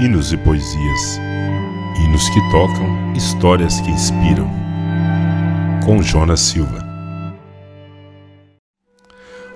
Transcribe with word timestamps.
hinos 0.00 0.32
e 0.32 0.36
poesias. 0.36 1.20
Hinos 1.98 2.28
que 2.30 2.40
tocam, 2.50 3.12
histórias 3.14 3.80
que 3.80 3.90
inspiram. 3.90 4.50
Com 5.84 6.02
Jonas 6.02 6.40
Silva. 6.40 6.82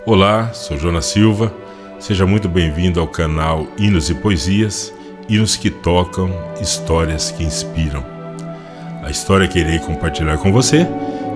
Olá, 0.04 0.52
sou 0.52 0.76
Jonas 0.76 1.06
Silva. 1.06 1.52
Seja 1.98 2.26
muito 2.26 2.48
bem-vindo 2.48 3.00
ao 3.00 3.08
canal 3.08 3.66
Hinos 3.78 4.10
e 4.10 4.14
Poesias, 4.14 4.92
hinos 5.28 5.56
que 5.56 5.70
tocam, 5.70 6.30
histórias 6.60 7.30
que 7.30 7.42
inspiram. 7.42 8.04
A 9.02 9.10
história 9.10 9.48
que 9.48 9.58
irei 9.58 9.78
compartilhar 9.78 10.36
com 10.38 10.52
você 10.52 10.86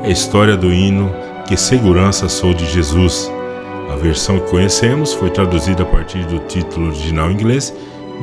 é 0.05 0.07
a 0.07 0.11
história 0.11 0.57
do 0.57 0.73
hino 0.73 1.11
Que 1.47 1.57
Segurança 1.57 2.29
Sou 2.29 2.53
de 2.53 2.67
Jesus. 2.71 3.31
A 3.91 3.97
versão 3.97 4.39
que 4.39 4.51
conhecemos 4.51 5.15
foi 5.15 5.31
traduzida 5.31 5.83
a 5.83 5.87
partir 5.87 6.25
do 6.27 6.39
título 6.41 6.89
original 6.89 7.31
inglês 7.31 7.75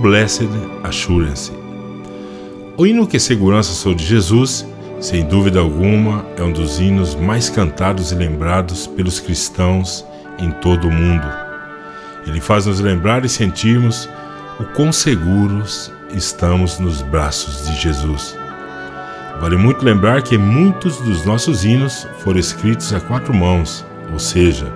Blessed 0.02 0.50
Assurance. 0.84 1.52
O 2.78 2.86
hino 2.86 3.08
Que 3.08 3.20
Segurança 3.20 3.74
Sou 3.74 3.96
de 3.96 4.06
Jesus, 4.06 4.66
sem 5.00 5.26
dúvida 5.26 5.60
alguma, 5.60 6.24
é 6.38 6.44
um 6.44 6.52
dos 6.52 6.80
hinos 6.80 7.16
mais 7.16 7.50
cantados 7.50 8.12
e 8.12 8.16
lembrados 8.16 8.86
pelos 8.86 9.20
cristãos 9.20 10.06
em 10.38 10.52
todo 10.52 10.88
o 10.88 10.92
mundo. 10.92 11.28
Ele 12.28 12.40
faz 12.40 12.68
nos 12.68 12.80
lembrar 12.80 13.26
e 13.26 13.30
sentirmos 13.30 14.08
o 14.60 14.66
quão 14.76 14.92
seguros 14.92 15.92
estamos 16.14 16.78
nos 16.78 17.02
braços 17.02 17.68
de 17.68 17.76
Jesus. 17.82 18.38
Vale 19.40 19.56
muito 19.56 19.84
lembrar 19.84 20.22
que 20.22 20.38
muitos 20.38 20.98
dos 20.98 21.26
nossos 21.26 21.66
hinos 21.66 22.08
foram 22.20 22.40
escritos 22.40 22.94
a 22.94 23.00
quatro 23.00 23.34
mãos, 23.34 23.86
ou 24.12 24.20
seja, 24.20 24.72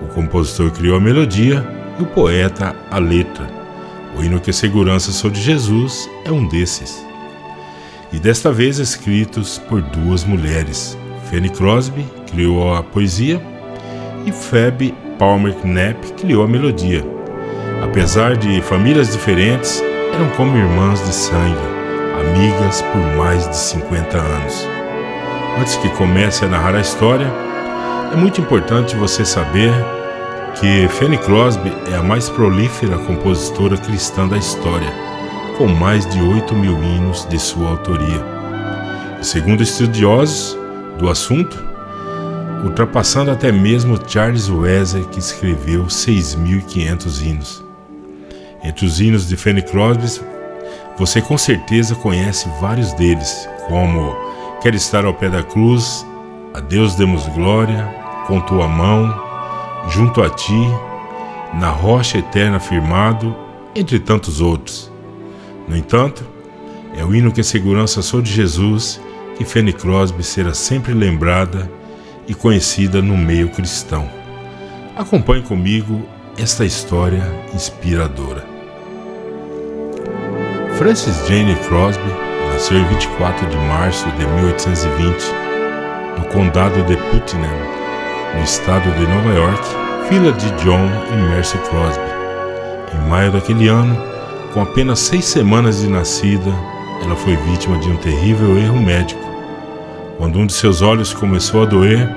o 0.00 0.06
compositor 0.06 0.70
criou 0.70 0.96
a 0.96 1.00
melodia 1.00 1.66
e 1.98 2.02
o 2.02 2.06
poeta 2.06 2.74
a 2.90 2.98
letra. 2.98 3.55
O 4.16 4.22
hino 4.24 4.40
que 4.40 4.52
segurança 4.52 5.12
sou 5.12 5.30
de 5.30 5.40
Jesus 5.40 6.08
é 6.24 6.32
um 6.32 6.48
desses. 6.48 7.04
E 8.12 8.18
desta 8.18 8.50
vez 8.50 8.78
escritos 8.78 9.58
por 9.58 9.82
duas 9.82 10.24
mulheres. 10.24 10.96
Fanny 11.30 11.50
Crosby 11.50 12.06
criou 12.30 12.74
a 12.74 12.82
poesia 12.82 13.42
e 14.24 14.32
Phoebe 14.32 14.94
Palmer 15.18 15.54
Knapp 15.54 16.12
criou 16.14 16.44
a 16.44 16.48
melodia. 16.48 17.04
Apesar 17.82 18.36
de 18.36 18.62
famílias 18.62 19.12
diferentes, 19.12 19.82
eram 20.14 20.30
como 20.30 20.56
irmãs 20.56 21.04
de 21.04 21.14
sangue, 21.14 21.58
amigas 22.20 22.80
por 22.80 23.02
mais 23.16 23.46
de 23.48 23.56
50 23.56 24.16
anos. 24.16 24.66
Antes 25.60 25.76
que 25.76 25.90
comece 25.90 26.44
a 26.44 26.48
narrar 26.48 26.74
a 26.74 26.80
história, 26.80 27.26
é 28.12 28.16
muito 28.16 28.40
importante 28.40 28.96
você 28.96 29.24
saber 29.24 29.72
que 30.60 30.88
Fanny 30.88 31.18
Crosby 31.18 31.70
é 31.92 31.96
a 31.96 32.02
mais 32.02 32.30
prolífera 32.30 32.96
compositora 32.98 33.76
cristã 33.76 34.26
da 34.26 34.38
história, 34.38 34.90
com 35.58 35.66
mais 35.66 36.06
de 36.06 36.20
8 36.20 36.54
mil 36.54 36.82
hinos 36.82 37.26
de 37.28 37.38
sua 37.38 37.70
autoria. 37.70 38.24
Segundo 39.22 39.62
estudiosos 39.62 40.56
do 40.98 41.10
assunto, 41.10 41.62
ultrapassando 42.64 43.30
até 43.30 43.52
mesmo 43.52 43.98
Charles 44.06 44.48
Wesley, 44.48 45.04
que 45.06 45.18
escreveu 45.18 45.84
6.500 45.84 47.22
hinos. 47.22 47.64
Entre 48.64 48.86
os 48.86 48.98
hinos 48.98 49.28
de 49.28 49.36
Fanny 49.36 49.62
Crosby, 49.62 50.20
você 50.96 51.20
com 51.20 51.36
certeza 51.36 51.94
conhece 51.94 52.48
vários 52.60 52.92
deles, 52.94 53.46
como 53.68 54.16
Quero 54.62 54.74
estar 54.74 55.04
ao 55.04 55.12
pé 55.12 55.28
da 55.28 55.42
cruz, 55.42 56.04
A 56.54 56.60
Deus 56.60 56.94
demos 56.94 57.28
glória, 57.28 57.86
Com 58.26 58.40
tua 58.40 58.66
mão, 58.66 59.25
junto 59.88 60.22
a 60.22 60.28
ti, 60.28 60.68
na 61.54 61.70
rocha 61.70 62.18
eterna 62.18 62.58
firmado, 62.58 63.34
entre 63.74 63.98
tantos 63.98 64.40
outros. 64.40 64.90
No 65.68 65.76
entanto, 65.76 66.24
é 66.96 67.04
o 67.04 67.14
hino 67.14 67.32
que 67.32 67.40
a 67.40 67.44
segurança 67.44 68.00
sou 68.02 68.22
de 68.22 68.32
Jesus 68.32 69.00
que 69.36 69.44
Fanny 69.44 69.72
Crosby 69.72 70.22
será 70.22 70.54
sempre 70.54 70.94
lembrada 70.94 71.70
e 72.26 72.34
conhecida 72.34 73.02
no 73.02 73.16
meio 73.16 73.50
cristão. 73.50 74.08
Acompanhe 74.96 75.42
comigo 75.42 76.02
esta 76.38 76.64
história 76.64 77.22
inspiradora. 77.54 78.44
Frances 80.78 81.26
Jane 81.28 81.54
Crosby 81.68 82.10
nasceu 82.52 82.78
em 82.78 82.84
24 82.84 83.46
de 83.48 83.56
março 83.56 84.10
de 84.12 84.26
1820 84.26 85.46
no 86.18 86.24
condado 86.26 86.82
de 86.84 86.96
Putnam, 86.96 87.48
no 88.34 88.42
estado 88.42 88.90
de 88.92 89.06
Nova 89.06 89.34
York, 89.34 89.85
filha 90.08 90.32
de 90.32 90.48
John 90.62 90.88
e 91.12 91.16
Mercy 91.16 91.58
Crosby. 91.58 92.04
Em 92.94 93.08
maio 93.08 93.32
daquele 93.32 93.66
ano, 93.66 93.96
com 94.54 94.60
apenas 94.60 95.00
seis 95.00 95.24
semanas 95.24 95.80
de 95.80 95.88
nascida, 95.88 96.50
ela 97.02 97.16
foi 97.16 97.34
vítima 97.36 97.76
de 97.78 97.90
um 97.90 97.96
terrível 97.96 98.56
erro 98.56 98.80
médico. 98.80 99.20
Quando 100.16 100.38
um 100.38 100.46
de 100.46 100.52
seus 100.52 100.80
olhos 100.80 101.12
começou 101.12 101.62
a 101.62 101.66
doer, 101.66 102.08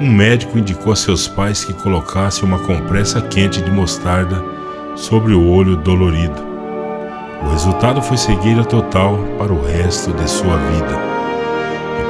um 0.00 0.08
médico 0.08 0.56
indicou 0.56 0.92
a 0.92 0.96
seus 0.96 1.26
pais 1.26 1.64
que 1.64 1.72
colocassem 1.72 2.44
uma 2.44 2.60
compressa 2.60 3.20
quente 3.20 3.60
de 3.60 3.70
mostarda 3.72 4.42
sobre 4.94 5.34
o 5.34 5.50
olho 5.50 5.76
dolorido. 5.76 6.40
O 7.42 7.50
resultado 7.50 8.00
foi 8.00 8.16
cegueira 8.16 8.64
total 8.64 9.18
para 9.36 9.52
o 9.52 9.60
resto 9.60 10.12
de 10.12 10.30
sua 10.30 10.56
vida. 10.56 11.10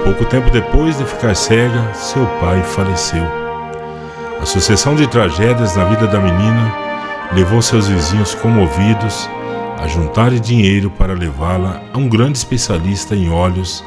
Pouco 0.05 0.27
tempo 0.27 0.51
depois 0.51 0.99
de 0.99 1.05
ficar 1.05 1.35
cega, 1.35 1.95
seu 1.95 2.27
pai 2.39 2.63
faleceu. 2.63 3.50
A 4.41 4.47
sucessão 4.47 4.95
de 4.95 5.07
tragédias 5.07 5.77
na 5.77 5.85
vida 5.85 6.07
da 6.07 6.19
menina 6.19 6.75
levou 7.35 7.61
seus 7.61 7.89
vizinhos 7.89 8.35
comovidos 8.35 9.29
a 9.79 9.87
juntar 9.87 10.31
dinheiro 10.31 10.91
para 10.91 11.13
levá-la 11.13 11.83
a 11.93 11.99
um 11.99 12.09
grande 12.09 12.39
especialista 12.39 13.15
em 13.15 13.29
olhos 13.29 13.85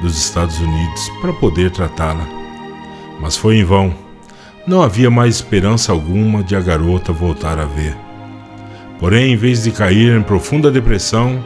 dos 0.00 0.18
Estados 0.18 0.58
Unidos 0.58 1.08
para 1.20 1.32
poder 1.34 1.70
tratá-la. 1.70 2.26
Mas 3.20 3.36
foi 3.36 3.58
em 3.58 3.64
vão. 3.64 3.94
Não 4.66 4.82
havia 4.82 5.10
mais 5.12 5.36
esperança 5.36 5.92
alguma 5.92 6.42
de 6.42 6.56
a 6.56 6.60
garota 6.60 7.12
voltar 7.12 7.60
a 7.60 7.64
ver. 7.64 7.96
Porém, 8.98 9.32
em 9.32 9.36
vez 9.36 9.62
de 9.62 9.70
cair 9.70 10.18
em 10.18 10.22
profunda 10.22 10.72
depressão, 10.72 11.38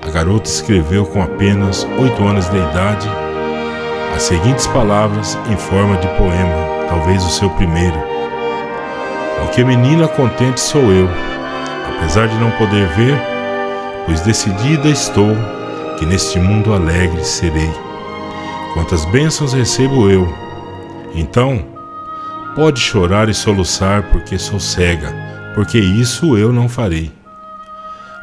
a 0.00 0.10
garota 0.10 0.48
escreveu 0.48 1.04
com 1.04 1.22
apenas 1.22 1.86
oito 1.98 2.24
anos 2.24 2.48
de 2.48 2.56
idade 2.56 3.06
as 4.14 4.22
seguintes 4.22 4.66
palavras 4.66 5.38
em 5.50 5.56
forma 5.56 5.96
de 5.96 6.06
poema, 6.18 6.86
talvez 6.88 7.24
o 7.24 7.30
seu 7.30 7.48
primeiro. 7.50 7.96
Ao 9.40 9.48
que 9.48 9.64
menina 9.64 10.06
contente 10.06 10.60
sou 10.60 10.92
eu, 10.92 11.08
apesar 11.96 12.28
de 12.28 12.36
não 12.36 12.50
poder 12.52 12.86
ver, 12.88 13.18
pois 14.06 14.20
decidida 14.20 14.88
estou 14.88 15.34
que 15.98 16.06
neste 16.06 16.38
mundo 16.38 16.72
alegre 16.72 17.24
serei. 17.24 17.70
Quantas 18.74 19.04
bênçãos 19.06 19.52
recebo 19.52 20.08
eu, 20.10 20.32
então 21.14 21.64
pode 22.54 22.80
chorar 22.80 23.28
e 23.28 23.34
soluçar 23.34 24.02
porque 24.10 24.38
sou 24.38 24.60
cega, 24.60 25.14
porque 25.54 25.78
isso 25.78 26.36
eu 26.36 26.52
não 26.52 26.68
farei. 26.68 27.10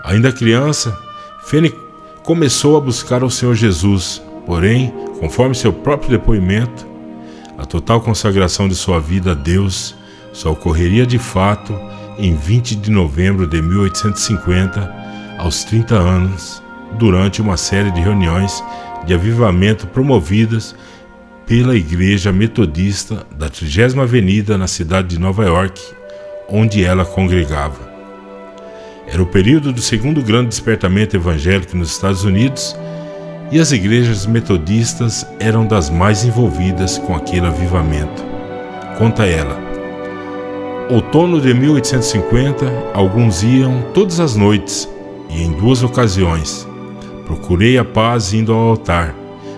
Ainda 0.03 0.31
criança, 0.31 0.97
Fene 1.41 1.73
começou 2.23 2.77
a 2.77 2.81
buscar 2.81 3.23
o 3.23 3.29
Senhor 3.29 3.55
Jesus, 3.55 4.21
porém 4.49 4.91
Conforme 5.19 5.53
seu 5.53 5.73
próprio 5.73 6.11
depoimento, 6.11 6.87
a 7.57 7.65
total 7.65 7.99
consagração 7.99 8.69
de 8.69 8.75
sua 8.75 9.01
vida 9.01 9.33
a 9.33 9.35
Deus 9.35 9.93
só 10.31 10.53
ocorreria 10.53 11.05
de 11.05 11.19
fato 11.19 11.77
em 12.17 12.33
20 12.35 12.77
de 12.77 12.89
novembro 12.89 13.45
de 13.45 13.61
1850, 13.61 15.37
aos 15.37 15.65
30 15.65 15.95
anos, 15.95 16.63
durante 16.97 17.41
uma 17.41 17.57
série 17.57 17.91
de 17.91 17.99
reuniões 17.99 18.63
de 19.05 19.13
avivamento 19.13 19.87
promovidas 19.87 20.73
pela 21.45 21.75
Igreja 21.75 22.31
Metodista 22.31 23.27
da 23.37 23.49
30 23.49 24.01
Avenida 24.01 24.57
na 24.57 24.67
cidade 24.67 25.09
de 25.09 25.19
Nova 25.19 25.43
York, 25.43 25.81
onde 26.47 26.85
ela 26.85 27.03
congregava. 27.03 27.89
Era 29.05 29.21
o 29.21 29.27
período 29.27 29.73
do 29.73 29.81
segundo 29.81 30.21
grande 30.21 30.49
despertamento 30.49 31.17
evangélico 31.17 31.75
nos 31.75 31.91
Estados 31.91 32.23
Unidos 32.23 32.73
e 33.51 33.59
as 33.59 33.71
igrejas 33.71 34.25
metodistas 34.25 35.25
eram 35.39 35.65
das 35.65 35.89
mais 35.89 36.23
envolvidas 36.23 36.97
com 36.97 37.15
aquele 37.15 37.47
avivamento. 37.47 38.23
Conta 38.97 39.25
ela. 39.25 39.57
Outono 40.89 41.39
de 41.39 41.53
1850, 41.53 42.65
alguns 42.93 43.43
iam 43.43 43.83
todas 43.93 44.19
as 44.19 44.35
noites 44.35 44.89
e 45.29 45.43
em 45.43 45.51
duas 45.51 45.83
ocasiões. 45.83 46.67
Procurei 47.25 47.77
a 47.77 47.85
paz 47.85 48.33
indo 48.33 48.51
ao 48.51 48.69
altar, 48.69 49.15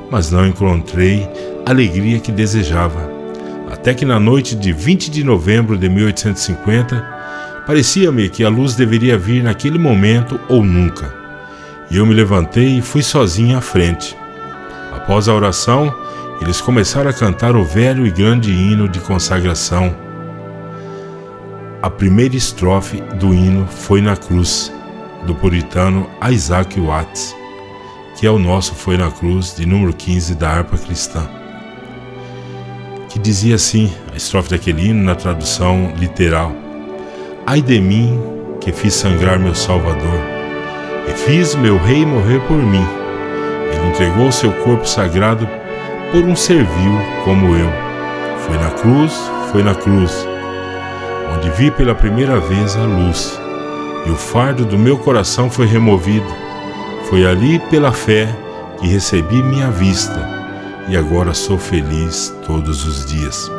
mas 0.10 0.32
não 0.32 0.46
encontrei 0.46 1.28
a 1.66 1.72
alegria 1.72 2.20
que 2.20 2.32
desejava. 2.32 3.10
Até 3.72 3.94
que 3.94 4.06
na 4.06 4.20
noite 4.20 4.56
de 4.56 4.74
20 4.74 5.10
de 5.10 5.24
novembro 5.24 5.78
de 5.78 5.88
1850, 5.88 7.64
parecia-me 7.66 8.30
que 8.30 8.44
a 8.44 8.50
luz 8.50 8.76
deveria 8.76 9.18
vir 9.18 9.44
naquele 9.44 9.80
momento 9.80 10.40
ou 10.50 10.62
nunca. 10.64 11.21
E 11.92 11.98
eu 11.98 12.06
me 12.06 12.14
levantei 12.14 12.78
e 12.78 12.82
fui 12.82 13.04
sozinho 13.04 13.58
à 13.58 13.62
frente. 13.62 14.18
Após 14.94 15.28
a 15.28 15.36
oração, 15.36 15.94
eles 16.42 16.62
começaram 16.62 17.10
a 17.10 17.14
cantar 17.14 17.54
o 17.54 17.66
velho 17.66 18.08
e 18.08 18.10
grande 18.10 18.50
hino 18.50 18.88
de 18.88 19.02
consagração. 19.02 19.94
A 21.82 21.90
primeira 21.90 22.36
estrofe 22.36 23.02
do 23.20 23.34
hino 23.34 23.68
foi 23.68 24.02
na 24.02 24.16
cruz. 24.16 24.72
do 25.26 25.36
puritano 25.36 26.10
Isaac 26.32 26.80
Watts, 26.80 27.36
que 28.18 28.26
é 28.26 28.32
o 28.32 28.40
nosso 28.40 28.74
Foi 28.74 28.98
na 28.98 29.12
Cruz, 29.12 29.56
de 29.56 29.68
número 29.68 29.94
15 29.94 30.34
da 30.34 30.50
harpa 30.50 30.80
cristã, 30.80 31.30
que 33.08 33.20
dizia 33.20 33.54
assim, 33.54 33.94
a 34.12 34.18
estrofe 34.18 34.50
daquele 34.50 34.88
hino 34.88 35.04
na 35.04 35.14
tradução 35.14 35.94
literal: 35.96 36.52
Ai 37.46 37.62
de 37.62 37.80
mim 37.80 38.20
que 38.60 38.72
fiz 38.72 38.96
sangrar 38.96 39.38
meu 39.38 39.54
Salvador, 39.54 40.31
e 41.08 41.12
fiz 41.12 41.56
meu 41.56 41.78
Rei 41.78 42.06
morrer 42.06 42.40
por 42.42 42.58
mim. 42.58 42.86
Ele 43.74 43.88
entregou 43.88 44.32
seu 44.32 44.52
corpo 44.52 44.88
sagrado 44.88 45.48
por 46.12 46.24
um 46.24 46.36
servil 46.36 47.00
como 47.24 47.56
eu. 47.56 47.70
Foi 48.40 48.58
na 48.58 48.70
cruz, 48.72 49.14
foi 49.52 49.64
na 49.64 49.74
cruz, 49.74 50.28
onde 51.36 51.50
vi 51.52 51.72
pela 51.72 51.96
primeira 51.96 52.40
vez 52.40 52.76
a 52.76 52.84
luz, 52.84 53.40
e 54.06 54.10
o 54.10 54.16
fardo 54.16 54.66
do 54.66 54.78
meu 54.78 54.98
coração 54.98 55.50
foi 55.50 55.66
removido. 55.66 56.28
Foi 57.10 57.26
ali 57.26 57.60
pela 57.70 57.92
fé 57.92 58.28
que 58.80 58.88
recebi 58.88 59.42
minha 59.44 59.70
vista, 59.70 60.28
e 60.88 60.98
agora 60.98 61.34
sou 61.34 61.58
feliz 61.58 62.34
todos 62.46 62.86
os 62.86 63.06
dias. 63.06 63.50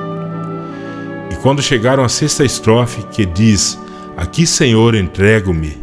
E 1.31 1.37
quando 1.37 1.63
chegaram 1.63 2.05
à 2.05 2.09
sexta 2.09 2.45
estrofe, 2.45 3.03
que 3.11 3.25
diz: 3.25 3.79
Aqui, 4.17 4.47
Senhor, 4.47 4.95
entrego-me, 4.95 5.82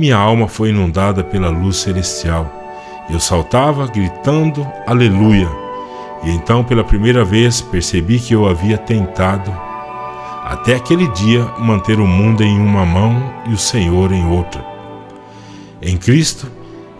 minha 0.00 0.16
alma 0.16 0.48
foi 0.48 0.70
inundada 0.70 1.22
pela 1.22 1.50
luz 1.50 1.76
celestial. 1.76 2.50
Eu 3.10 3.20
saltava, 3.20 3.86
gritando: 3.86 4.66
Aleluia! 4.86 5.48
E 6.24 6.30
então, 6.30 6.64
pela 6.64 6.82
primeira 6.82 7.22
vez, 7.22 7.60
percebi 7.60 8.18
que 8.18 8.34
eu 8.34 8.48
havia 8.48 8.78
tentado, 8.78 9.54
até 10.44 10.74
aquele 10.74 11.06
dia, 11.08 11.44
manter 11.58 12.00
o 12.00 12.06
mundo 12.06 12.42
em 12.42 12.58
uma 12.58 12.86
mão 12.86 13.32
e 13.46 13.52
o 13.52 13.58
Senhor 13.58 14.10
em 14.10 14.26
outra. 14.26 14.64
Em 15.82 15.96
Cristo, 15.96 16.50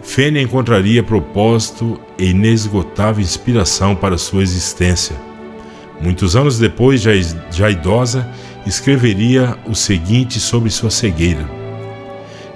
Fênia 0.02 0.42
encontraria 0.42 1.02
propósito 1.02 2.00
e 2.18 2.30
inesgotável 2.30 3.22
inspiração 3.22 3.94
para 3.94 4.16
sua 4.18 4.42
existência. 4.42 5.16
Muitos 6.00 6.36
anos 6.36 6.58
depois, 6.58 7.00
já, 7.02 7.12
já 7.50 7.70
idosa, 7.70 8.26
escreveria 8.66 9.56
o 9.66 9.74
seguinte 9.74 10.40
sobre 10.40 10.70
sua 10.70 10.90
cegueira: 10.90 11.59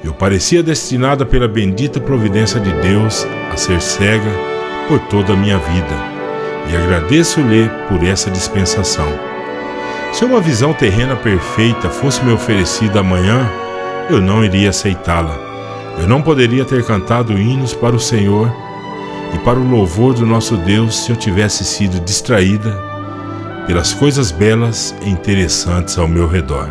Eu 0.04 0.12
parecia 0.12 0.62
destinada 0.62 1.24
pela 1.24 1.48
bendita 1.48 1.98
providência 1.98 2.60
de 2.60 2.70
Deus 2.82 3.26
a 3.50 3.56
ser 3.56 3.80
cega 3.80 4.30
por 4.86 4.98
toda 5.08 5.32
a 5.32 5.36
minha 5.36 5.56
vida 5.56 5.96
e 6.70 6.76
agradeço-lhe 6.76 7.70
por 7.88 8.04
essa 8.04 8.30
dispensação. 8.30 9.08
Se 10.12 10.22
uma 10.22 10.42
visão 10.42 10.74
terrena 10.74 11.16
perfeita 11.16 11.88
fosse 11.88 12.22
me 12.22 12.34
oferecida 12.34 13.00
amanhã, 13.00 13.50
eu 14.10 14.20
não 14.20 14.44
iria 14.44 14.68
aceitá-la. 14.68 15.38
Eu 15.98 16.06
não 16.06 16.20
poderia 16.20 16.66
ter 16.66 16.84
cantado 16.84 17.38
hinos 17.38 17.72
para 17.72 17.96
o 17.96 18.00
Senhor 18.00 18.54
e 19.34 19.38
para 19.38 19.58
o 19.58 19.66
louvor 19.66 20.12
do 20.12 20.26
nosso 20.26 20.54
Deus 20.58 21.02
se 21.02 21.12
eu 21.12 21.16
tivesse 21.16 21.64
sido 21.64 21.98
distraída 22.00 22.78
pelas 23.66 23.94
coisas 23.94 24.30
belas 24.30 24.94
e 25.00 25.08
interessantes 25.08 25.96
ao 25.96 26.06
meu 26.06 26.28
redor. 26.28 26.68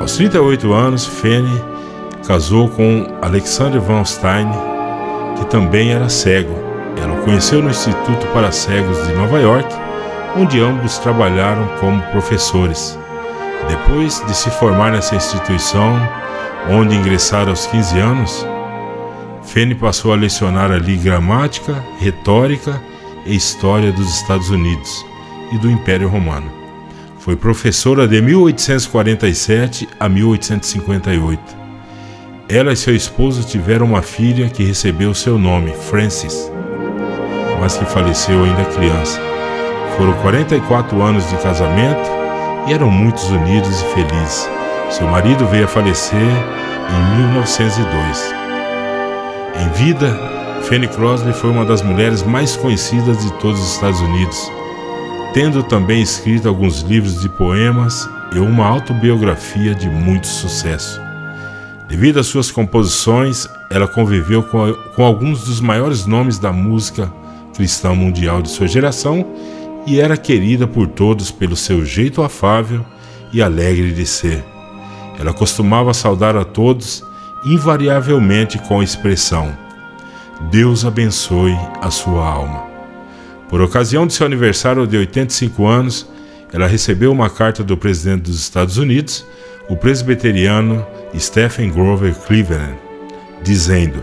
Aos 0.00 0.16
38 0.16 0.72
anos, 0.72 1.06
Fene 1.06 1.73
casou 2.26 2.68
com 2.68 3.06
Alexander 3.22 3.80
Van 3.80 4.04
Stein, 4.04 4.48
que 5.38 5.46
também 5.46 5.92
era 5.92 6.08
cego 6.08 6.64
ela 7.02 7.14
o 7.14 7.24
conheceu 7.24 7.62
no 7.62 7.70
Instituto 7.70 8.26
para 8.32 8.52
Cegos 8.52 9.06
de 9.06 9.12
Nova 9.14 9.40
York, 9.40 9.68
onde 10.36 10.60
ambos 10.60 10.98
trabalharam 10.98 11.66
como 11.80 12.02
professores. 12.12 12.98
Depois 13.68 14.24
de 14.26 14.34
se 14.34 14.50
formar 14.50 14.92
nessa 14.92 15.16
instituição, 15.16 15.96
onde 16.70 16.94
ingressaram 16.94 17.50
aos 17.50 17.66
15 17.66 17.98
anos, 17.98 18.46
Fene 19.42 19.74
passou 19.74 20.12
a 20.12 20.16
lecionar 20.16 20.70
ali 20.70 20.96
gramática, 20.96 21.84
retórica 21.98 22.80
e 23.26 23.34
história 23.34 23.92
dos 23.92 24.08
Estados 24.20 24.50
Unidos 24.50 25.04
e 25.52 25.58
do 25.58 25.70
Império 25.70 26.08
Romano. 26.08 26.50
Foi 27.18 27.36
professora 27.36 28.06
de 28.06 28.20
1847 28.20 29.88
a 29.98 30.08
1858. 30.08 31.63
Ela 32.48 32.72
e 32.72 32.76
seu 32.76 32.94
esposo 32.94 33.44
tiveram 33.44 33.86
uma 33.86 34.02
filha 34.02 34.48
que 34.48 34.64
recebeu 34.64 35.14
seu 35.14 35.38
nome, 35.38 35.72
Frances 35.72 36.52
mas 37.64 37.78
que 37.78 37.84
faleceu 37.86 38.44
ainda 38.44 38.62
criança. 38.66 39.18
Foram 39.96 40.12
44 40.20 41.00
anos 41.00 41.26
de 41.30 41.36
casamento 41.38 42.10
e 42.66 42.74
eram 42.74 42.90
muitos 42.90 43.30
unidos 43.30 43.80
e 43.80 43.84
felizes. 43.94 44.48
Seu 44.90 45.06
marido 45.06 45.46
veio 45.46 45.64
a 45.64 45.68
falecer 45.68 46.18
em 46.20 47.16
1902. 47.22 48.34
Em 49.62 49.68
vida, 49.82 50.14
Fanny 50.64 50.88
Crosby 50.88 51.32
foi 51.32 51.50
uma 51.50 51.64
das 51.64 51.80
mulheres 51.80 52.22
mais 52.22 52.54
conhecidas 52.54 53.18
de 53.24 53.32
todos 53.34 53.58
os 53.58 53.72
Estados 53.72 54.00
Unidos, 54.00 54.52
tendo 55.32 55.62
também 55.62 56.02
escrito 56.02 56.48
alguns 56.48 56.80
livros 56.80 57.22
de 57.22 57.30
poemas 57.30 58.06
e 58.34 58.38
uma 58.38 58.66
autobiografia 58.66 59.74
de 59.74 59.88
muito 59.88 60.26
sucesso. 60.26 61.03
Devido 61.88 62.18
às 62.18 62.26
suas 62.26 62.50
composições, 62.50 63.48
ela 63.70 63.86
conviveu 63.86 64.42
com, 64.42 64.72
com 64.94 65.04
alguns 65.04 65.44
dos 65.44 65.60
maiores 65.60 66.06
nomes 66.06 66.38
da 66.38 66.52
música 66.52 67.12
cristã 67.54 67.94
mundial 67.94 68.42
de 68.42 68.48
sua 68.48 68.66
geração 68.66 69.24
e 69.86 70.00
era 70.00 70.16
querida 70.16 70.66
por 70.66 70.88
todos 70.88 71.30
pelo 71.30 71.56
seu 71.56 71.84
jeito 71.84 72.22
afável 72.22 72.84
e 73.32 73.42
alegre 73.42 73.92
de 73.92 74.06
ser. 74.06 74.44
Ela 75.18 75.32
costumava 75.32 75.92
saudar 75.94 76.36
a 76.36 76.44
todos 76.44 77.04
invariavelmente 77.44 78.58
com 78.58 78.80
a 78.80 78.84
expressão: 78.84 79.56
Deus 80.50 80.84
abençoe 80.84 81.56
a 81.80 81.90
sua 81.90 82.26
alma. 82.26 82.64
Por 83.48 83.60
ocasião 83.60 84.06
de 84.06 84.14
seu 84.14 84.26
aniversário 84.26 84.86
de 84.86 84.96
85 84.96 85.66
anos, 85.66 86.08
ela 86.52 86.66
recebeu 86.66 87.12
uma 87.12 87.28
carta 87.28 87.62
do 87.62 87.76
presidente 87.76 88.22
dos 88.22 88.40
Estados 88.40 88.78
Unidos, 88.78 89.26
o 89.68 89.76
presbiteriano 89.76 90.86
Stephen 91.18 91.70
Grover 91.70 92.14
Cleveland, 92.14 92.76
dizendo: 93.42 94.02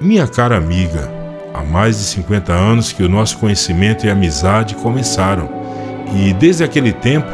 Minha 0.00 0.26
cara 0.26 0.56
amiga, 0.56 1.18
Há 1.58 1.64
mais 1.64 1.98
de 1.98 2.04
50 2.04 2.52
anos 2.52 2.92
que 2.92 3.02
o 3.02 3.08
nosso 3.08 3.36
conhecimento 3.38 4.06
e 4.06 4.10
amizade 4.10 4.76
começaram, 4.76 5.48
e 6.14 6.32
desde 6.32 6.62
aquele 6.62 6.92
tempo 6.92 7.26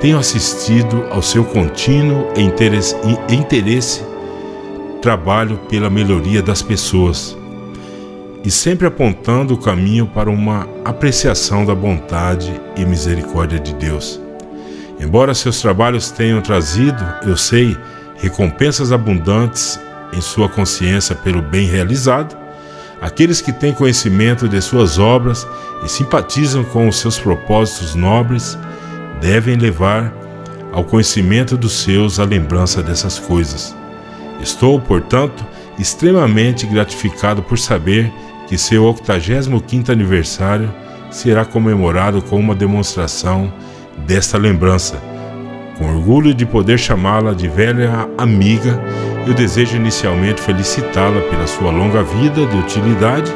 tenho 0.00 0.18
assistido 0.18 1.06
ao 1.10 1.22
seu 1.22 1.42
contínuo 1.44 2.28
interesse, 2.36 2.94
interesse 3.30 4.04
trabalho 5.00 5.56
pela 5.68 5.88
melhoria 5.88 6.42
das 6.42 6.60
pessoas 6.60 7.36
e 8.44 8.50
sempre 8.50 8.86
apontando 8.86 9.54
o 9.54 9.58
caminho 9.58 10.06
para 10.06 10.28
uma 10.28 10.68
apreciação 10.84 11.64
da 11.64 11.74
bondade 11.74 12.52
e 12.76 12.84
misericórdia 12.84 13.58
de 13.58 13.72
Deus. 13.74 14.27
Embora 15.00 15.34
seus 15.34 15.60
trabalhos 15.60 16.10
tenham 16.10 16.40
trazido, 16.40 17.04
eu 17.22 17.36
sei, 17.36 17.76
recompensas 18.16 18.92
abundantes 18.92 19.78
em 20.12 20.20
sua 20.20 20.48
consciência 20.48 21.14
pelo 21.14 21.40
bem 21.40 21.66
realizado, 21.68 22.36
Aqueles 23.00 23.40
que 23.40 23.52
têm 23.52 23.72
conhecimento 23.72 24.48
de 24.48 24.60
suas 24.60 24.98
obras 24.98 25.46
e 25.84 25.88
simpatizam 25.88 26.64
com 26.64 26.88
os 26.88 26.96
seus 26.96 27.18
propósitos 27.18 27.94
nobres 27.94 28.58
devem 29.20 29.56
levar 29.56 30.12
ao 30.72 30.82
conhecimento 30.84 31.56
dos 31.56 31.80
seus 31.80 32.18
a 32.18 32.24
lembrança 32.24 32.82
dessas 32.82 33.18
coisas. 33.18 33.74
Estou, 34.40 34.80
portanto, 34.80 35.46
extremamente 35.78 36.66
gratificado 36.66 37.40
por 37.42 37.58
saber 37.58 38.12
que 38.48 38.58
seu 38.58 38.82
85º 38.82 39.90
aniversário 39.90 40.72
será 41.10 41.44
comemorado 41.44 42.20
com 42.20 42.38
uma 42.38 42.54
demonstração 42.54 43.52
desta 44.06 44.38
lembrança. 44.38 44.96
Com 45.76 45.94
orgulho 45.94 46.34
de 46.34 46.44
poder 46.44 46.78
chamá-la 46.78 47.32
de 47.32 47.48
velha 47.48 48.08
amiga 48.16 48.80
eu 49.28 49.34
desejo 49.34 49.76
inicialmente 49.76 50.40
felicitá-la 50.40 51.20
pela 51.20 51.46
sua 51.46 51.70
longa 51.70 52.02
vida 52.02 52.46
de 52.46 52.56
utilidade 52.56 53.30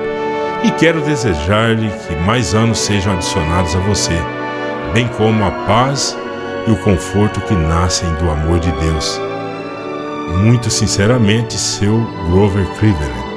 e 0.64 0.70
quero 0.70 1.02
desejar-lhe 1.02 1.90
que 1.90 2.14
mais 2.24 2.54
anos 2.54 2.78
sejam 2.78 3.12
adicionados 3.12 3.76
a 3.76 3.80
você, 3.80 4.18
bem 4.94 5.06
como 5.18 5.44
a 5.44 5.50
paz 5.66 6.16
e 6.66 6.70
o 6.70 6.76
conforto 6.78 7.42
que 7.42 7.54
nascem 7.54 8.08
do 8.14 8.30
amor 8.30 8.58
de 8.58 8.72
Deus. 8.72 9.20
Muito 10.42 10.70
sinceramente, 10.70 11.58
seu 11.58 11.98
Grover 12.30 12.64
Cleveland. 12.78 13.32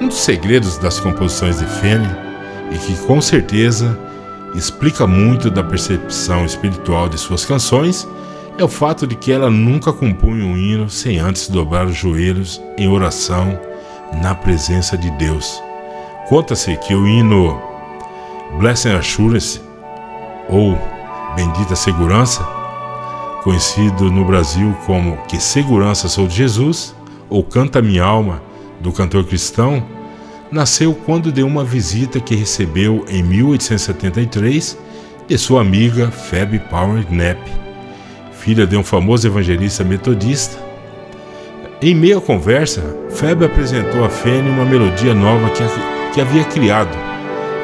Um 0.00 0.08
dos 0.08 0.18
segredos 0.18 0.78
das 0.78 0.98
composições 0.98 1.60
de 1.60 1.64
Fanny 1.64 2.10
e 2.72 2.78
que 2.78 2.96
com 3.06 3.20
certeza 3.20 3.96
explica 4.54 5.06
muito 5.06 5.50
da 5.50 5.62
percepção 5.62 6.44
espiritual 6.44 7.08
de 7.08 7.18
suas 7.18 7.44
canções 7.44 8.06
é 8.56 8.62
o 8.62 8.68
fato 8.68 9.06
de 9.06 9.16
que 9.16 9.32
ela 9.32 9.50
nunca 9.50 9.92
compunha 9.92 10.44
um 10.44 10.56
hino 10.56 10.88
sem 10.88 11.18
antes 11.18 11.48
dobrar 11.48 11.86
os 11.86 11.96
joelhos 11.96 12.62
em 12.78 12.88
oração 12.88 13.58
na 14.22 14.34
presença 14.34 14.96
de 14.96 15.10
Deus. 15.12 15.60
Conta-se 16.28 16.76
que 16.76 16.94
o 16.94 17.06
hino 17.06 17.60
Blessed 18.58 18.94
Assurance, 18.94 19.60
ou 20.48 20.78
Bendita 21.34 21.74
Segurança, 21.74 22.46
conhecido 23.42 24.10
no 24.10 24.24
Brasil 24.24 24.74
como 24.86 25.16
Que 25.26 25.40
Segurança 25.40 26.08
Sou 26.08 26.28
de 26.28 26.36
Jesus, 26.36 26.94
ou 27.28 27.42
Canta 27.42 27.82
Minha 27.82 28.04
Alma, 28.04 28.40
do 28.80 28.92
cantor 28.92 29.24
cristão, 29.24 29.84
nasceu 30.54 30.94
quando 30.94 31.32
de 31.32 31.42
uma 31.42 31.64
visita 31.64 32.20
que 32.20 32.36
recebeu 32.36 33.04
em 33.08 33.24
1873 33.24 34.78
de 35.26 35.36
sua 35.36 35.60
amiga 35.60 36.12
Phoebe 36.12 36.60
Power 36.60 37.04
Knapp, 37.06 37.40
filha 38.38 38.64
de 38.64 38.76
um 38.76 38.84
famoso 38.84 39.26
evangelista 39.26 39.82
metodista. 39.82 40.56
Em 41.82 41.92
meio 41.92 42.18
à 42.18 42.20
conversa, 42.20 42.82
Phoebe 43.10 43.44
apresentou 43.44 44.04
a 44.04 44.08
Fanny 44.08 44.48
uma 44.48 44.64
melodia 44.64 45.12
nova 45.12 45.50
que, 45.50 45.64
que 46.14 46.20
havia 46.20 46.44
criado. 46.44 46.96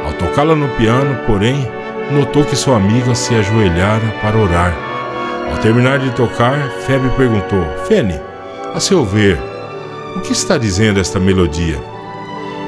Ao 0.04 0.12
tocá-la 0.14 0.56
no 0.56 0.68
piano, 0.70 1.16
porém, 1.28 1.64
notou 2.10 2.44
que 2.44 2.56
sua 2.56 2.76
amiga 2.76 3.14
se 3.14 3.36
ajoelhara 3.36 4.08
para 4.20 4.36
orar. 4.36 4.76
Ao 5.52 5.58
terminar 5.58 6.00
de 6.00 6.10
tocar, 6.10 6.58
Phoebe 6.84 7.08
perguntou: 7.16 7.64
Fanny, 7.86 8.18
a 8.74 8.80
seu 8.80 9.04
ver, 9.04 9.38
o 10.16 10.20
que 10.22 10.32
está 10.32 10.58
dizendo 10.58 10.98
esta 10.98 11.20
melodia? 11.20 11.89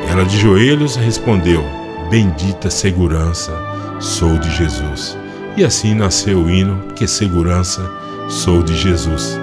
Ela 0.08 0.24
de 0.24 0.38
joelhos 0.38 0.96
respondeu: 0.96 1.64
Bendita 2.10 2.70
segurança, 2.70 3.52
sou 4.00 4.36
de 4.38 4.50
Jesus. 4.50 5.16
E 5.56 5.64
assim 5.64 5.94
nasceu 5.94 6.38
o 6.38 6.50
hino 6.50 6.82
Que 6.94 7.06
segurança, 7.06 7.88
sou 8.28 8.62
de 8.62 8.76
Jesus. 8.76 9.38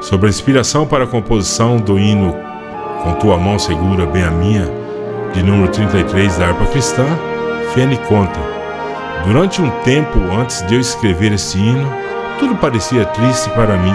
Sobre 0.00 0.26
a 0.26 0.30
inspiração 0.30 0.86
para 0.86 1.04
a 1.04 1.06
composição 1.06 1.78
do 1.78 1.98
hino 1.98 2.34
Com 3.02 3.14
tua 3.14 3.38
mão 3.38 3.58
segura 3.58 4.06
bem 4.06 4.22
a 4.22 4.30
minha, 4.30 4.70
de 5.32 5.42
número 5.42 5.70
33 5.70 6.36
da 6.36 6.48
harpa 6.48 6.66
cristã, 6.66 7.06
Fene 7.74 7.96
conta: 8.08 8.40
Durante 9.26 9.60
um 9.60 9.70
tempo 9.82 10.18
antes 10.38 10.66
de 10.66 10.74
eu 10.74 10.80
escrever 10.80 11.32
este 11.32 11.58
hino, 11.58 11.86
tudo 12.38 12.56
parecia 12.56 13.04
triste 13.04 13.50
para 13.50 13.76
mim. 13.76 13.94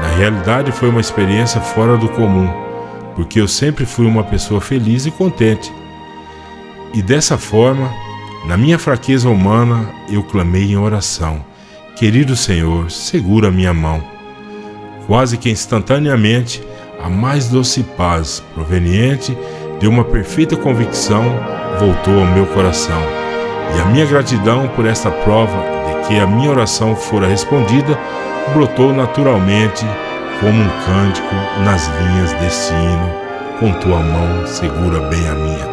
Na 0.00 0.08
realidade, 0.16 0.72
foi 0.72 0.88
uma 0.88 1.00
experiência 1.00 1.60
fora 1.60 1.96
do 1.96 2.08
comum 2.08 2.69
porque 3.14 3.40
eu 3.40 3.48
sempre 3.48 3.84
fui 3.84 4.06
uma 4.06 4.24
pessoa 4.24 4.60
feliz 4.60 5.06
e 5.06 5.10
contente. 5.10 5.72
E 6.94 7.02
dessa 7.02 7.38
forma, 7.38 7.90
na 8.46 8.56
minha 8.56 8.78
fraqueza 8.78 9.28
humana, 9.28 9.88
eu 10.08 10.22
clamei 10.22 10.72
em 10.72 10.76
oração: 10.76 11.44
Querido 11.96 12.34
Senhor, 12.34 12.90
segura 12.90 13.50
minha 13.50 13.74
mão. 13.74 14.02
Quase 15.06 15.36
que 15.36 15.50
instantaneamente, 15.50 16.62
a 17.02 17.08
mais 17.08 17.48
doce 17.48 17.82
paz, 17.82 18.42
proveniente 18.54 19.36
de 19.78 19.86
uma 19.86 20.04
perfeita 20.04 20.56
convicção, 20.56 21.24
voltou 21.78 22.20
ao 22.20 22.26
meu 22.26 22.46
coração. 22.46 23.00
E 23.76 23.80
a 23.80 23.84
minha 23.86 24.06
gratidão 24.06 24.68
por 24.68 24.84
esta 24.84 25.10
prova 25.10 25.62
de 25.86 26.08
que 26.08 26.18
a 26.18 26.26
minha 26.26 26.50
oração 26.50 26.96
fora 26.96 27.26
respondida 27.26 27.98
brotou 28.52 28.92
naturalmente 28.92 29.84
como 30.40 30.58
um 30.58 30.68
cântico 30.86 31.34
nas 31.64 31.86
linhas 31.86 32.32
deste 32.40 32.72
hino, 32.72 33.10
com 33.60 33.78
tua 33.80 34.00
mão 34.00 34.46
segura 34.46 35.00
bem 35.08 35.28
a 35.28 35.34
minha. 35.34 35.68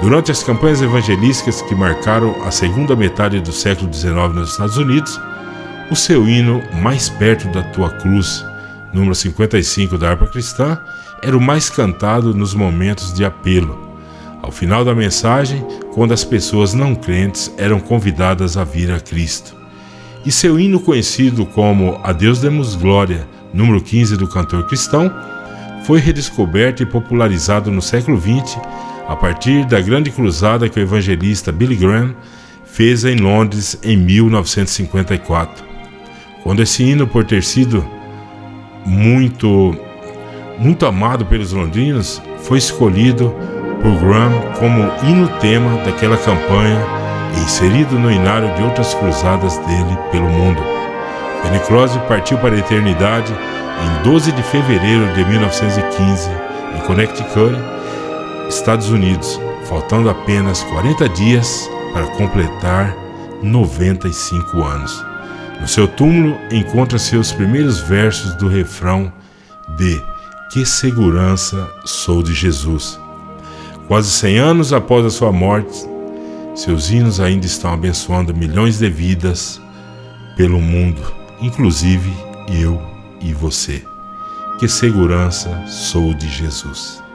Durante 0.00 0.30
as 0.30 0.42
campanhas 0.42 0.80
evangelísticas 0.80 1.62
que 1.62 1.74
marcaram 1.74 2.44
a 2.44 2.50
segunda 2.52 2.94
metade 2.94 3.40
do 3.40 3.50
século 3.50 3.92
XIX 3.92 4.14
nos 4.34 4.52
Estados 4.52 4.76
Unidos, 4.76 5.20
o 5.90 5.96
seu 5.96 6.28
hino 6.28 6.62
Mais 6.80 7.08
Perto 7.08 7.48
da 7.48 7.62
Tua 7.62 7.90
Cruz, 7.90 8.44
número 8.92 9.14
55 9.14 9.98
da 9.98 10.10
harpa 10.10 10.26
cristã, 10.26 10.78
era 11.20 11.36
o 11.36 11.40
mais 11.40 11.68
cantado 11.68 12.32
nos 12.32 12.54
momentos 12.54 13.12
de 13.12 13.24
apelo. 13.24 13.84
Ao 14.42 14.52
final 14.52 14.84
da 14.84 14.94
mensagem, 14.94 15.66
quando 15.92 16.12
as 16.12 16.22
pessoas 16.22 16.72
não 16.72 16.94
crentes 16.94 17.52
eram 17.56 17.80
convidadas 17.80 18.56
a 18.56 18.62
vir 18.62 18.92
a 18.92 19.00
Cristo. 19.00 19.56
E 20.24 20.30
seu 20.30 20.58
hino 20.58 20.78
conhecido 20.78 21.46
como 21.46 22.00
A 22.04 22.12
Deus 22.12 22.40
demos 22.40 22.76
glória, 22.76 23.26
número 23.56 23.80
15 23.80 24.16
do 24.16 24.28
cantor 24.28 24.66
cristão, 24.66 25.10
foi 25.84 25.98
redescoberto 25.98 26.82
e 26.82 26.86
popularizado 26.86 27.70
no 27.70 27.80
século 27.80 28.20
XX 28.20 28.58
a 29.08 29.16
partir 29.16 29.64
da 29.64 29.80
grande 29.80 30.10
cruzada 30.10 30.68
que 30.68 30.78
o 30.78 30.82
evangelista 30.82 31.50
Billy 31.50 31.76
Graham 31.76 32.14
fez 32.64 33.04
em 33.04 33.16
Londres 33.16 33.78
em 33.82 33.96
1954. 33.96 35.64
Quando 36.42 36.62
esse 36.62 36.82
hino, 36.82 37.06
por 37.06 37.24
ter 37.24 37.42
sido 37.42 37.84
muito, 38.84 39.74
muito 40.58 40.84
amado 40.84 41.24
pelos 41.24 41.52
londrinos, 41.52 42.20
foi 42.42 42.58
escolhido 42.58 43.34
por 43.80 43.96
Graham 44.00 44.32
como 44.58 44.90
hino 45.08 45.28
tema 45.40 45.82
daquela 45.84 46.16
campanha 46.18 46.84
e 47.36 47.40
inserido 47.40 47.98
no 47.98 48.10
inário 48.10 48.54
de 48.54 48.62
outras 48.62 48.92
cruzadas 48.94 49.56
dele 49.58 49.96
pelo 50.12 50.28
mundo. 50.28 50.75
Penny 51.46 51.60
Crosby 51.60 52.00
partiu 52.08 52.36
para 52.38 52.56
a 52.56 52.58
eternidade 52.58 53.32
em 53.32 54.02
12 54.02 54.32
de 54.32 54.42
fevereiro 54.42 55.14
de 55.14 55.24
1915, 55.26 56.28
em 56.74 56.80
Connecticut, 56.80 57.54
Estados 58.48 58.90
Unidos, 58.90 59.38
faltando 59.68 60.10
apenas 60.10 60.64
40 60.64 61.08
dias 61.10 61.70
para 61.92 62.08
completar 62.16 62.96
95 63.44 64.60
anos. 64.60 65.06
No 65.60 65.68
seu 65.68 65.86
túmulo 65.86 66.36
encontra-se 66.50 67.16
os 67.16 67.30
primeiros 67.30 67.78
versos 67.78 68.34
do 68.34 68.48
refrão 68.48 69.12
de 69.76 70.02
Que 70.52 70.66
segurança 70.66 71.64
sou 71.84 72.24
de 72.24 72.34
Jesus. 72.34 72.98
Quase 73.86 74.10
100 74.10 74.38
anos 74.38 74.72
após 74.72 75.06
a 75.06 75.10
sua 75.10 75.30
morte, 75.30 75.88
seus 76.56 76.90
hinos 76.90 77.20
ainda 77.20 77.46
estão 77.46 77.72
abençoando 77.72 78.34
milhões 78.34 78.78
de 78.78 78.90
vidas 78.90 79.60
pelo 80.36 80.60
mundo 80.60 81.25
inclusive 81.40 82.12
eu 82.48 82.80
e 83.20 83.32
você. 83.32 83.84
Que 84.58 84.68
segurança 84.68 85.66
sou 85.66 86.14
de 86.14 86.28
Jesus. 86.28 87.05